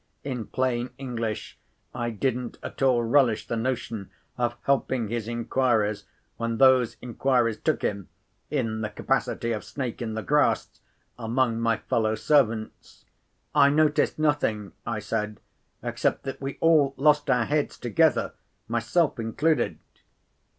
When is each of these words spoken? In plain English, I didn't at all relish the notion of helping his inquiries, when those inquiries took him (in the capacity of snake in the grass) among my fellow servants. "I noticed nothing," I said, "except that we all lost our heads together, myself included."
In 0.23 0.47
plain 0.47 0.89
English, 0.97 1.59
I 1.93 2.09
didn't 2.09 2.57
at 2.63 2.81
all 2.81 3.03
relish 3.03 3.45
the 3.45 3.55
notion 3.55 4.09
of 4.35 4.55
helping 4.63 5.09
his 5.09 5.27
inquiries, 5.27 6.05
when 6.37 6.57
those 6.57 6.97
inquiries 7.03 7.59
took 7.59 7.83
him 7.83 8.09
(in 8.49 8.81
the 8.81 8.89
capacity 8.89 9.51
of 9.51 9.63
snake 9.63 10.01
in 10.01 10.15
the 10.15 10.23
grass) 10.23 10.79
among 11.19 11.59
my 11.59 11.77
fellow 11.77 12.15
servants. 12.15 13.05
"I 13.53 13.69
noticed 13.69 14.17
nothing," 14.17 14.71
I 14.87 14.97
said, 14.97 15.39
"except 15.83 16.23
that 16.23 16.41
we 16.41 16.57
all 16.61 16.95
lost 16.97 17.29
our 17.29 17.45
heads 17.45 17.77
together, 17.77 18.33
myself 18.67 19.19
included." 19.19 19.77